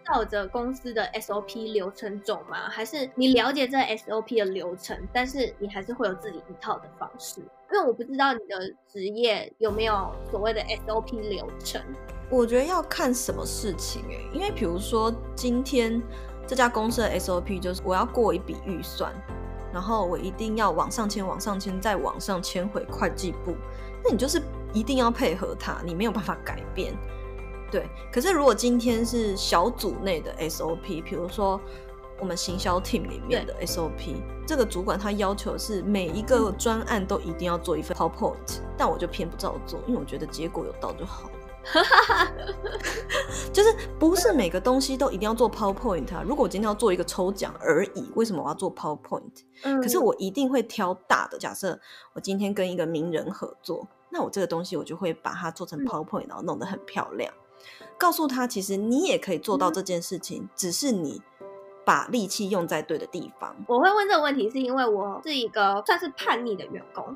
[0.05, 2.69] 照着公司的 SOP 流程走吗？
[2.69, 7.41] 还是你了解这 SOP 的流程，但是你还是会有自己一套的方式？
[7.71, 11.81] 因为我不知道你的职业有没有所谓的 SOP 流程。
[12.29, 16.01] 我觉得要看什么事情诶、因为比如说今天
[16.47, 19.13] 这家公司的 SOP 就是我要过一笔预算，
[19.71, 23.55] 然后我一定要往上签，往上签，再往上签回会计部，
[24.03, 24.41] 那你就是
[24.73, 26.93] 一定要配合他，你没有办法改变。
[27.73, 31.59] 对，可是如果今天是小组内的 SOP，比如说
[32.19, 41.31] 我们行销 team 里面的 SOP，这个主管他要求是每一个专案都一定要做一份 PowerPoint，但我就偏不照做，因为我觉得结果有到就好。
[43.51, 46.23] 就是不是每个东西都一定要做 PowerPoint 啊？
[46.23, 49.31] 如果我今天要做一个抽奖而已，为什么我要做 PowerPoint？
[49.63, 51.39] 嗯，可是我一定会挑大的。
[51.39, 51.79] 假设
[52.13, 57.33] 我今天跟一个名人合作，那我这个东西我就会把它做成 PowerPoint，然后弄得很漂亮。
[58.03, 61.21] 告诉他，其实你也可以做到这件事情，嗯、只是你
[61.85, 63.55] 把力气用在对的地方。
[63.65, 67.15] 我会问这个问题，是因为我是一个算是叛逆的员工，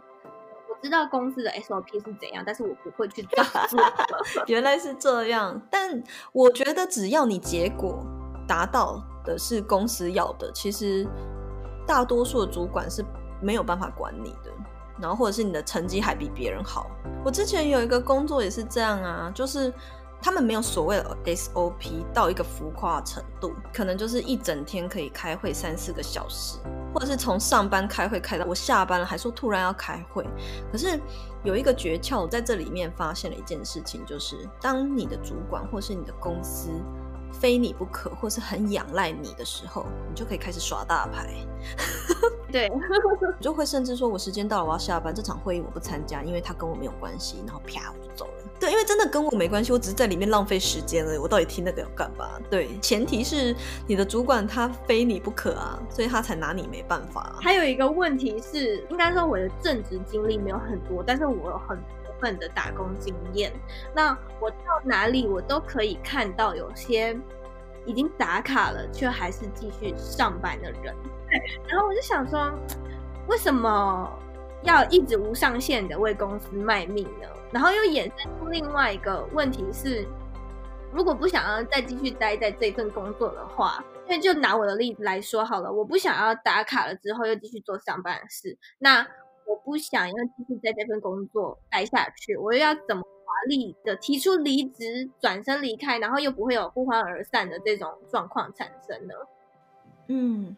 [0.70, 3.78] 我知道公司的 SOP 是怎样，但是我不会去照做。
[4.48, 8.02] 原来是这样，但我觉得只要你结果
[8.48, 11.06] 达到的是公司要的，其实
[11.86, 13.04] 大多数的主管是
[13.42, 14.54] 没有办法管你的，
[15.02, 16.90] 然后或者是你的成绩还比别人好。
[17.26, 19.74] 我之前有一个工作也是这样啊，就是。
[20.22, 26.58] 他们没有所谓的 SOP 到一个浮夸程度，可能就是一整天可以开会三四个小时，
[26.94, 30.26] 或者是从上班开会开到我下班了，还说突然要开会。
[30.72, 31.00] 可是
[31.44, 36.70] 有一个诀窍，在这里面发现了一件事情，就是当你的主管或是你的公司
[37.32, 41.30] 非你不可，或是很仰赖你的时候，你就可以开始耍大牌。
[42.52, 42.70] 对，
[43.38, 48.32] 你就会甚至说，我时间到了，我要下班，这场会议我不参加，因为他跟我没有关系，然后啪我就走了。
[48.60, 51.18] 对，因为真的跟我没关系，我只是在里面浪费时间而已。
[51.18, 52.40] 我到底听那个要干嘛？
[52.50, 57.36] 对，前提是你的主管他非你不可啊，所以他才拿你没办法啊。
[57.42, 61.86] 还有一个问题是，应该说我的正职经历没有很多，但是我有很多
[62.20, 63.52] 份的打工经验。
[63.96, 67.18] 那我到哪里我都可以看到有些
[67.86, 70.96] 已经打卡了却还是继续上班的人。
[71.30, 72.52] 对，然后我就想说，
[73.28, 74.10] 为什么
[74.64, 77.28] 要一直无上限的为公司卖命呢？
[77.52, 80.06] 然后又衍生出另外一个问题是，
[80.94, 89.06] 如果不想要再继续待在这份工作的话，因为就拿我的例子来说好了，我不想要打卡了之后又继续做上班的事，那
[89.48, 99.14] 我不想要继续在这份工作待下去，我又要怎么华丽的提出离职、转身离开，然后又不会有不欢而散的这种状况产生呢？
[100.08, 100.56] 嗯。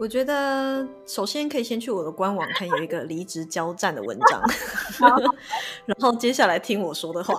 [0.00, 4.40] 我觉得首先可以先去我的官网看有一个离职交战的文章，
[5.86, 7.34] 然后接下来听我说的话。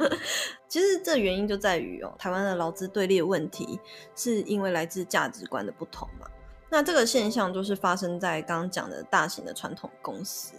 [0.68, 3.80] 其实这原因就在于哦，台湾的劳资对立的问题
[4.14, 6.26] 是因为来自价值观的不同嘛。
[6.68, 10.54] 那这个现象就是发生在刚刚讲的大型的传统公司。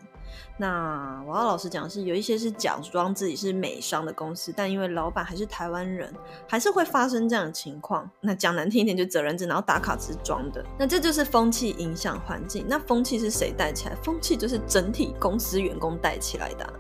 [0.58, 6.14] 那我要老实讲，是有一些是假装自己是美商的公司，但因为老板还是台湾人，
[6.48, 8.10] 还是会发生这样的情况。
[8.22, 10.64] 那讲难听一点，就责任制，然后打卡是装的。
[10.78, 12.66] 那这就是风气影响环境。
[12.68, 13.96] 那风气是谁带起来？
[14.04, 16.74] 风气就是整体公司员工带起来的，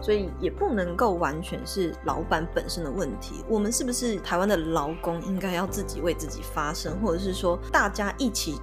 [0.00, 3.44] 所以也不能够完全是老板本身的问题。
[3.48, 8.60] 我们是不是台湾的劳工应该要自己为自己发声，或者是说大家一起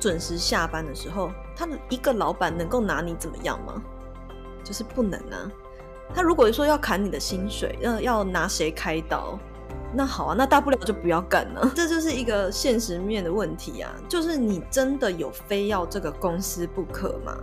[0.00, 3.80] 准时下班的时候，他的一个老板能够拿你怎么样吗？
[4.64, 5.50] 就是不能啊！
[6.14, 9.38] 他如果说要砍你的薪水，要要拿谁开刀，
[9.94, 11.70] 那好啊，那大不了就不要干了。
[11.74, 13.92] 这就是一个现实面的问题啊！
[14.08, 17.36] 就是你真的有非要这个公司不可吗？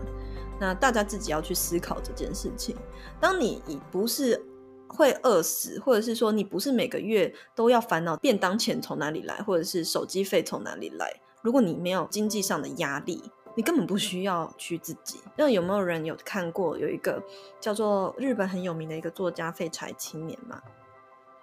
[0.59, 2.75] 那大家自己要去思考这件事情。
[3.19, 4.45] 当你已不是
[4.87, 13.31] 会饿死，或者是说你不是每个月都要烦恼便当钱从哪里来，或者是手机费从哪里来，如果你没有经济上的压力。
[13.55, 15.19] 你根本不需要去自己。
[15.35, 17.21] 那有没有人有看过有一个
[17.59, 20.61] 叫做日本很有名的一个作家废柴青年嘛？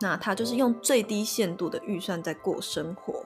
[0.00, 3.22] 那他就是用最低限度的预算在过生活，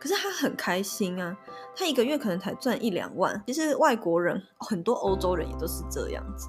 [0.00, 1.36] 可是他很开心啊。
[1.76, 3.40] 他一个月可能才赚一两万。
[3.46, 6.48] 其实外国人很多欧洲人也都是这样子。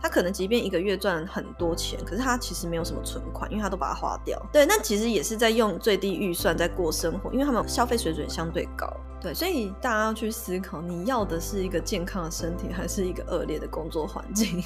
[0.00, 4.40] 他可能即便一个月赚很多钱，可是他其实没有什么存款，因为他都把它花掉。
[4.52, 8.88] 对，那其实也是在用最低预算在过生活，因为他们消费水准相对高。
[9.20, 14.62] 对，所以大家要去思考，你要的是一个健康的身体，还是一个恶劣的工作环境？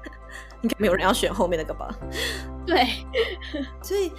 [0.60, 1.88] 应该没有人要选后面那个吧？
[2.66, 2.86] 对，
[3.82, 4.12] 所以。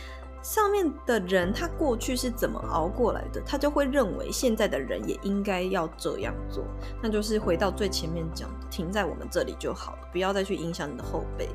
[0.45, 6.63] 上面的人他过去是怎么熬过来的，他就会认为现在的人也应该要这样做。
[7.01, 11.49] 那就是回到最前面讲的，停在我们这里就好了，不要再去影响你的后辈。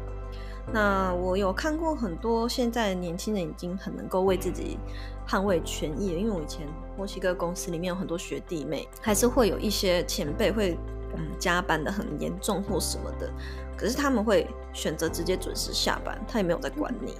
[0.72, 4.76] 那我有看过很多现在年轻人已经很能够为自己
[5.24, 6.66] 捍卫权益了，因为我以前
[6.96, 10.76] 墨西哥公司里面有很多学弟妹，还是会有一些前辈会
[11.16, 13.32] 嗯加班的很严重或什么的，
[13.76, 17.14] 可是他们会选择直接准时下班，他也没有在管你。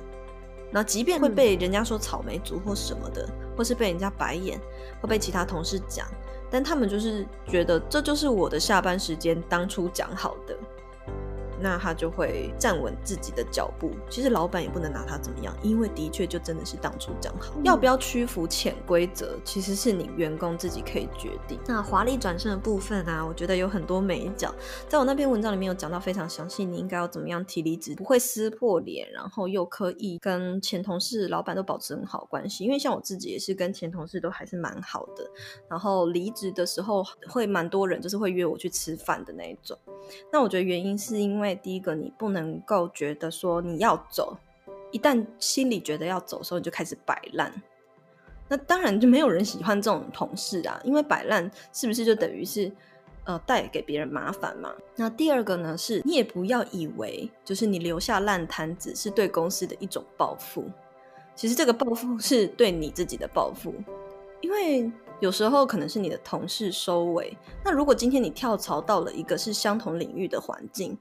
[0.73, 4.61] 那即便会被人家说草莓族或什么的，或是被人家白眼，
[5.01, 6.07] 会被其他同事讲，
[6.51, 10.57] 但他们就是觉得这就是我的下班时间，当初讲好的。
[11.61, 13.93] 那他就会站稳自己的脚步。
[14.09, 21.59] 其实老板也不能拿他怎么样，因为的确就真的是当初讲好，嗯、要不要屈服潜规则，其实是你员工自己可以决定。
[21.67, 24.55] 那华丽转身的部分啊，我觉得有很多美角，
[24.89, 32.65] 在我那篇文章里面有讲到非常详细，你应该要怎么样提离职，不会撕破脸，然后又可以跟前同事、老板都保持很好关系。
[32.65, 35.29] 因为像我自己也是跟前同事都还是蛮好的，
[35.69, 39.77] 然后离职的时候会蛮多人就是会约我去吃饭的那一种。
[40.33, 44.37] 那我觉得原因是因为第一个，你不能够觉得说你要走，
[44.91, 47.53] 一旦心里觉得要走的时候，你就开始摆烂。
[48.49, 52.71] 那当然就没有人喜欢这种同事啊，因为摆烂是不是就等于是
[53.25, 54.75] 呃带给别人麻烦嘛？
[54.97, 60.65] 那第二个呢，是你也不要以为就是你留下烂摊子是对公司的一种报复，
[61.35, 63.75] 其实这个报复是对你自己的报复，
[64.41, 64.91] 因为。
[65.21, 70.97] 有时候可能是你的同事收尾，那如果今天你跳槽到了一个是相同领域的环境，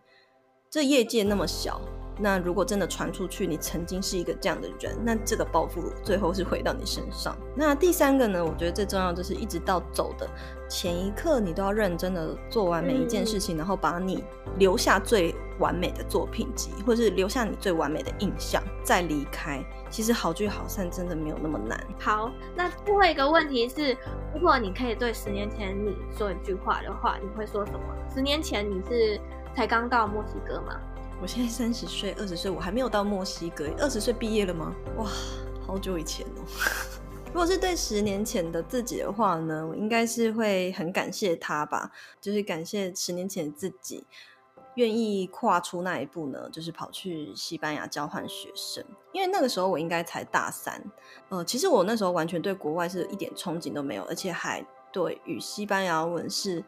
[0.72, 1.82] 这业界那么小，
[2.20, 7.36] 那如果真的传出去你曾经是一个这样的人，那这个报复最后是回到你身上。
[7.56, 8.46] 那第三个呢？
[8.46, 10.30] 我觉得最重要就是一直到走的
[10.70, 14.24] 前一刻，你都要认真的做完每一件事情，嗯、然后把你
[14.60, 19.60] 留下最完美的作品集，或是留下你最完美的印象，再离开。
[19.90, 21.84] 其实好聚好散真的没有那么难。
[21.98, 23.98] 好，那最后一个问题是，
[24.36, 27.80] 如果你可以对十年前你说一句话的话，你会说什么？
[28.14, 29.20] 十年前你是
[29.60, 30.80] 才刚到墨西哥吗？
[31.22, 33.68] 我现在三十岁，二十岁，我还没有到墨西哥。
[33.78, 34.74] 二十岁毕业了吗？
[34.96, 35.06] 哇，
[35.68, 36.40] 好久以前哦。
[37.28, 41.92] 如果是对十年前的自己的话呢，我应该是会很感谢他吧，
[42.22, 44.08] 就是感谢十年前自己。
[44.76, 48.82] 愿意跨出那一步呢，就是跑去西班牙交换学生。
[49.12, 50.82] 因为那个时候我应该才大三，
[51.28, 56.64] 呃，其实我那时候完全对国外是一点憧憬都没有，而且还对与西班牙文是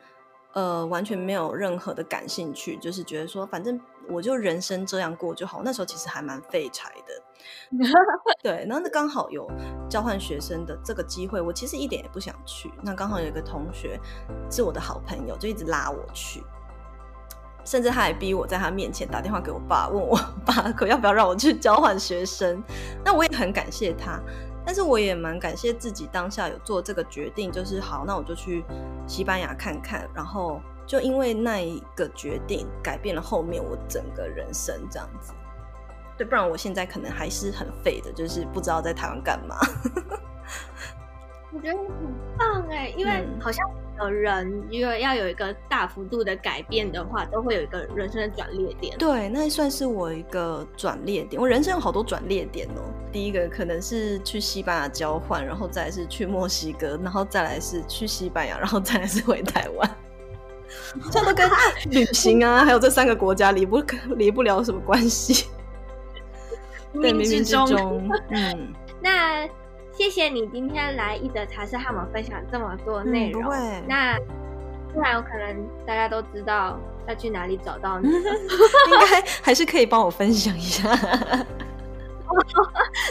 [0.54, 3.80] 呃完全没有任何的感兴趣，就是觉得说反正
[4.10, 5.62] 我就人生这样过就好。
[5.64, 7.78] 那时候其实还蛮废柴的，
[8.44, 8.66] 对。
[8.68, 9.50] 然后那刚好有
[9.90, 12.72] 交换学生的这个机会，我其实一点也不想去。
[12.82, 14.00] 那刚好有一个同学
[14.50, 16.44] 是我的好朋友，就一直拉我去。
[17.64, 22.62] 甚至他还逼我在他面前打电话给我爸，问我 爸可要不要让我去交换学生。
[23.06, 24.20] 那我也很感谢他，
[24.66, 28.64] 但是我也蛮感谢自己当下有做这个决定，就是好，那我就去
[29.08, 30.08] 西班牙看看。
[30.14, 35.34] 然后就因为那一个决定，改变了后面我整个人生这样子。
[36.18, 39.58] 对，不然我现在可能还是很废的，就是不知道在台湾干嘛。
[41.54, 41.88] 我觉得很
[42.38, 43.68] 棒哎，因为好像
[44.04, 48.98] 有人如果要有一个大幅度的改变的话，都会有一个人生的转捩点。
[48.98, 51.42] 对，那算是我一个转捩点。
[51.42, 52.82] 我人生有好多转捩点哦。
[53.12, 59.90] 第一个可能是去西班牙交换，然后再来是去墨西哥，然后再来是去西班牙，然后再来是回台湾。
[61.12, 61.50] 这都跟
[61.90, 63.84] 旅行啊，还有这三个国家离不
[64.16, 65.48] 离不了什么关系。
[66.94, 69.48] 冥冥之中，嗯， 那。
[70.02, 73.44] 谢谢你今天来一德茶室和我们分享这么多内容。
[73.52, 74.18] 嗯、那
[74.92, 78.20] 不然有可能大家都知道要去哪里找到你， 应
[79.00, 80.90] 该还是可以帮我分享一下。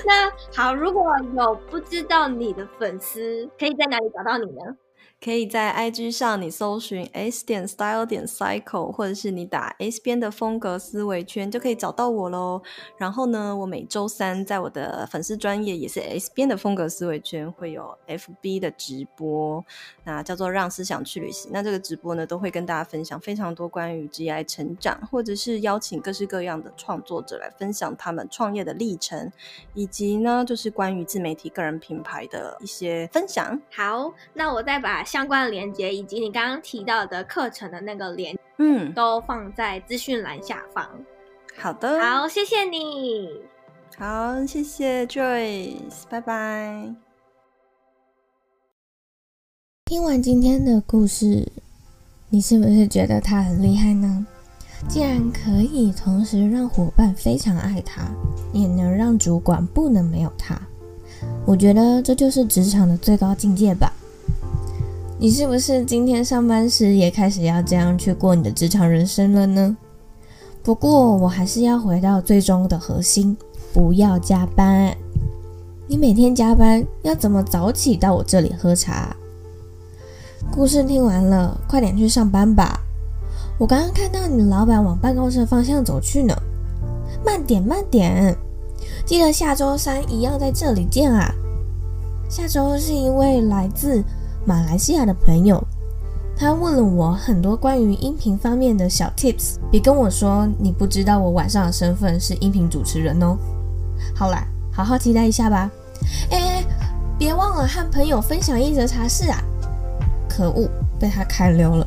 [0.04, 1.04] 那好，如果
[1.36, 4.76] 有不知道你的粉丝，可以在哪里找到你呢？
[5.22, 12.62] 可以在 IG 上你搜寻 s 点 style 点 cycle，或者是你打 S 边的风格思维圈就可以找到我喽。
[12.96, 19.62] 然后呢，我每周三在我的粉丝专业也是 S 边的风格思维圈会有 FB 的直播，
[20.04, 21.50] 那叫做让思想去旅行。
[21.52, 29.30] 那这个直播呢，都会跟大家分享非常多关于 GI 成长，或者是邀请各式各样的创作者来分享他们创业的历程，
[29.74, 33.60] 以及呢，就是关于自媒体个人品牌的一些分享。
[33.70, 35.04] 好，那我再把。
[35.10, 40.88] 相关的连接以及你刚刚提到的课程的那个连，嗯，都放在资讯栏下方。
[41.58, 43.28] 好的，好，谢谢你。
[43.98, 46.94] 好，谢谢 Joyce，拜拜。
[49.86, 51.50] 听完今天的故事，
[52.28, 54.24] 你是不是觉得他很厉害呢？
[54.88, 58.02] 既然可以同时让伙伴非常爱他，
[58.52, 60.56] 也能让主管不能没有他，
[61.44, 63.92] 我觉得这就是职场的最高境界吧。
[65.22, 69.76] 你是不是今天上班时也开始要这样去过你的职场人生了呢？
[70.62, 73.36] 不过我还是要回到最终的核心，
[73.70, 74.96] 不要加班。
[75.86, 79.14] 你每天加班要怎么早起到我这里喝茶？
[80.50, 82.80] 故事听完了，快点去上班吧。
[83.58, 86.34] 我刚刚看到你老板往办公室方向走去呢。
[87.22, 88.34] 慢点，慢点，
[89.04, 91.30] 记得下周三一样在这里见啊。
[92.30, 94.02] 下周是一位来自
[94.44, 95.62] 马来西亚的朋友。
[96.36, 103.36] 他问了我很多关于音频方面的小 tips，别跟我说你不知道我晚上的身份是音频主持人哦。
[104.14, 105.70] 好啦，好好期待一下吧。
[106.30, 106.64] 哎，
[107.18, 109.42] 别忘了和朋友分享一则茶室啊！
[110.26, 110.66] 可恶，
[110.98, 111.86] 被他开溜了。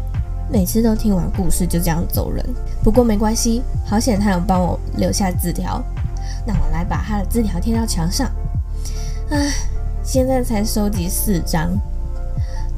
[0.52, 2.46] 每次都听完故事就这样走人。
[2.84, 5.84] 不过没关系，好险他有帮我留下字条。
[6.46, 8.30] 那我来把他的字条贴到墙上。
[9.32, 9.52] 唉，
[10.04, 11.72] 现在才收集四张。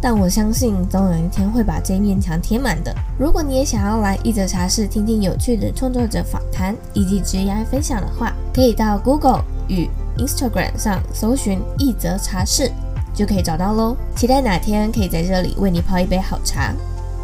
[0.02, 2.94] 但我相信，总有一天会把这面墙贴满的。
[3.18, 12.72] 如果你也想要来一则茶室听听有趣的创作者访谈以及职业分享的话，可以到 Google 与 Instagram 上搜寻一则茶室，
[13.14, 13.98] 就可以找到喽。
[14.16, 16.74] 期待哪天可以在这里为你泡一杯好茶。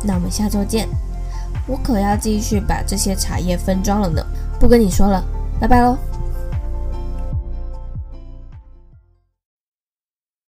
[0.04, 0.88] 那我们下周见。
[1.68, 4.26] 我可要继续把这些茶叶分装了呢，
[4.60, 5.24] 不跟你说了，
[5.60, 5.96] 拜拜喽。